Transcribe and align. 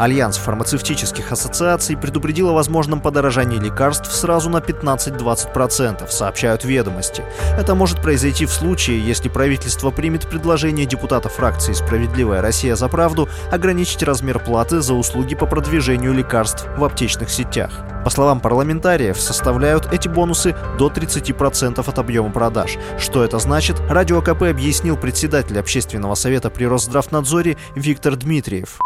Альянс 0.00 0.38
фармацевтических 0.38 1.30
ассоциаций 1.30 1.94
предупредил 1.94 2.48
о 2.48 2.54
возможном 2.54 3.02
подорожании 3.02 3.58
лекарств 3.58 4.10
сразу 4.10 4.48
на 4.48 4.56
15-20%, 4.56 6.08
сообщают 6.08 6.64
ведомости. 6.64 7.22
Это 7.58 7.74
может 7.74 8.00
произойти 8.00 8.46
в 8.46 8.50
случае, 8.50 9.06
если 9.06 9.28
правительство 9.28 9.90
примет 9.90 10.26
предложение 10.26 10.86
депутата 10.86 11.28
фракции 11.28 11.74
«Справедливая 11.74 12.40
Россия 12.40 12.76
за 12.76 12.88
правду» 12.88 13.28
ограничить 13.52 14.02
размер 14.02 14.38
платы 14.38 14.80
за 14.80 14.94
услуги 14.94 15.34
по 15.34 15.44
продвижению 15.44 16.14
лекарств 16.14 16.66
в 16.78 16.84
аптечных 16.84 17.28
сетях. 17.28 17.84
По 18.02 18.08
словам 18.08 18.40
парламентариев, 18.40 19.20
составляют 19.20 19.92
эти 19.92 20.08
бонусы 20.08 20.56
до 20.78 20.88
30% 20.88 21.86
от 21.86 21.98
объема 21.98 22.30
продаж. 22.30 22.78
Что 22.98 23.22
это 23.22 23.38
значит, 23.38 23.78
Радио 23.90 24.22
КП 24.22 24.44
объяснил 24.44 24.96
председатель 24.96 25.58
общественного 25.58 26.14
совета 26.14 26.48
при 26.48 26.64
Росздравнадзоре 26.64 27.58
Виктор 27.74 28.16
Дмитриев. 28.16 28.78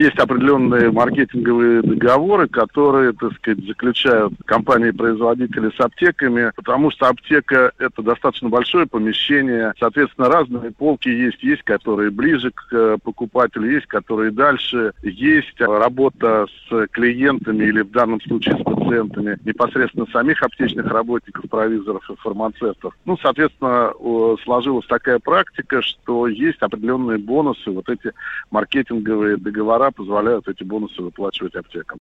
Есть 0.00 0.18
определенные 0.18 0.90
маркетинговые 0.90 1.82
договоры, 1.82 2.48
которые, 2.48 3.12
так 3.12 3.34
сказать, 3.34 3.62
заключают 3.66 4.32
компании-производители 4.46 5.70
с 5.76 5.78
аптеками, 5.78 6.52
потому 6.56 6.90
что 6.90 7.08
аптека– 7.08 7.72
это 7.78 8.00
достаточно 8.00 8.48
большое 8.48 8.86
помещение. 8.86 9.74
Соответственно, 9.78 10.30
разные 10.30 10.70
полки 10.70 11.10
есть. 11.10 11.42
Есть, 11.42 11.64
которые 11.64 12.10
ближе 12.10 12.50
к 12.50 12.72
э, 12.72 12.96
покупателю, 13.04 13.70
есть, 13.70 13.88
которые 13.88 14.30
дальше. 14.30 14.94
Есть 15.02 15.60
работа 15.60 16.46
с 16.70 16.86
клиентами 16.92 17.64
или 17.66 17.82
в 17.82 17.90
данном 17.90 18.22
случае 18.22 18.56
с 18.56 18.62
пациентами 18.62 19.38
непосредственно 19.44 20.06
самих 20.10 20.42
аптечных 20.42 20.86
работников, 20.86 21.44
провизоров 21.50 22.08
и 22.08 22.16
фармацевтов. 22.16 22.96
Ну, 23.04 23.18
соответственно, 23.20 23.92
сложилась 24.44 24.86
такая 24.86 25.18
практика, 25.18 25.82
что 25.82 26.26
есть 26.26 26.62
определенные 26.62 27.18
бонусы, 27.18 27.70
вот 27.70 27.90
эти 27.90 28.12
маркетинговые 28.50 29.36
договора 29.36 29.89
позволяют 29.92 30.48
эти 30.48 30.62
бонусы 30.62 31.02
выплачивать 31.02 31.54
аптекам. 31.54 31.98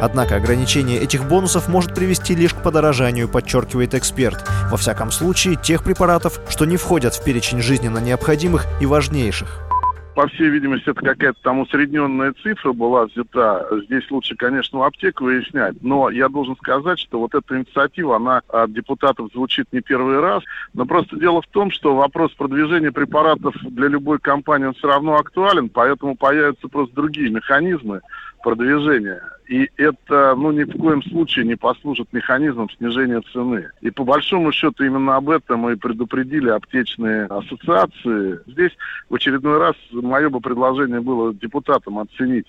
Однако 0.00 0.36
ограничение 0.36 0.98
этих 0.98 1.28
бонусов 1.28 1.68
может 1.68 1.94
привести 1.94 2.34
лишь 2.34 2.54
к 2.54 2.62
подорожанию, 2.62 3.28
подчеркивает 3.28 3.94
эксперт. 3.94 4.44
Во 4.70 4.76
всяком 4.76 5.10
случае, 5.10 5.56
тех 5.56 5.84
препаратов, 5.84 6.40
что 6.48 6.64
не 6.64 6.76
входят 6.76 7.14
в 7.14 7.24
перечень 7.24 7.60
жизненно 7.60 7.98
необходимых 7.98 8.66
и 8.80 8.86
важнейших 8.86 9.69
по 10.14 10.26
всей 10.28 10.48
видимости, 10.48 10.88
это 10.88 11.00
какая-то 11.00 11.40
там 11.42 11.60
усредненная 11.60 12.34
цифра 12.42 12.72
была 12.72 13.06
взята. 13.06 13.66
Здесь 13.84 14.10
лучше, 14.10 14.34
конечно, 14.36 14.80
у 14.80 14.82
аптек 14.82 15.20
выяснять. 15.20 15.76
Но 15.82 16.10
я 16.10 16.28
должен 16.28 16.56
сказать, 16.56 16.98
что 16.98 17.20
вот 17.20 17.34
эта 17.34 17.56
инициатива, 17.56 18.16
она 18.16 18.42
от 18.48 18.72
депутатов 18.72 19.30
звучит 19.32 19.66
не 19.72 19.80
первый 19.80 20.20
раз. 20.20 20.42
Но 20.74 20.84
просто 20.84 21.16
дело 21.16 21.42
в 21.42 21.46
том, 21.46 21.70
что 21.70 21.94
вопрос 21.94 22.32
продвижения 22.32 22.92
препаратов 22.92 23.54
для 23.62 23.88
любой 23.88 24.18
компании, 24.18 24.66
он 24.66 24.74
все 24.74 24.88
равно 24.88 25.16
актуален, 25.16 25.68
поэтому 25.68 26.16
появятся 26.16 26.68
просто 26.68 26.94
другие 26.94 27.30
механизмы 27.30 28.00
продвижения. 28.42 29.22
И 29.48 29.68
это, 29.76 30.34
ну, 30.36 30.52
ни 30.52 30.62
в 30.64 30.78
коем 30.78 31.02
случае 31.02 31.44
не 31.44 31.56
послужит 31.56 32.12
механизмом 32.12 32.70
снижения 32.70 33.20
цены. 33.32 33.68
И 33.80 33.90
по 33.90 34.04
большому 34.04 34.52
счету 34.52 34.84
именно 34.84 35.16
об 35.16 35.30
этом 35.30 35.68
и 35.68 35.76
предупредили 35.76 36.50
аптечные 36.50 37.24
ассоциации. 37.26 38.40
Здесь 38.46 38.72
в 39.08 39.14
очередной 39.14 39.58
раз 39.58 39.74
мое 39.92 40.30
бы 40.30 40.40
предложение 40.40 41.00
было 41.00 41.34
депутатам 41.34 41.98
оценить 41.98 42.46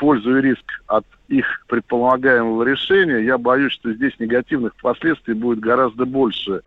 пользу 0.00 0.38
и 0.38 0.40
риск 0.40 0.64
от 0.86 1.04
их 1.28 1.46
предполагаемого 1.68 2.64
решения. 2.64 3.24
Я 3.24 3.38
боюсь, 3.38 3.72
что 3.72 3.92
здесь 3.92 4.18
негативных 4.18 4.74
последствий 4.76 5.34
будет 5.34 5.60
гораздо 5.60 6.06
больше. 6.06 6.62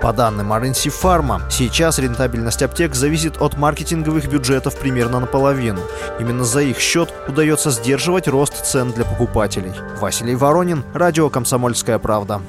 По 0.00 0.14
данным 0.14 0.50
RNC 0.50 0.90
Pharma, 1.02 1.42
сейчас 1.50 1.98
рентабельность 1.98 2.62
аптек 2.62 2.94
зависит 2.94 3.42
от 3.42 3.58
маркетинговых 3.58 4.30
бюджетов 4.30 4.78
примерно 4.78 5.20
наполовину. 5.20 5.80
Именно 6.18 6.44
за 6.44 6.62
их 6.62 6.78
счет 6.78 7.12
удается 7.28 7.70
сдерживать 7.70 8.26
рост 8.26 8.64
цен 8.64 8.92
для 8.92 9.04
покупателей. 9.04 9.72
Василий 10.00 10.36
Воронин, 10.36 10.84
Радио 10.94 11.28
«Комсомольская 11.28 11.98
правда». 11.98 12.40